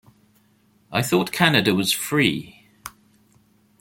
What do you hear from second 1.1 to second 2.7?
Canada was free.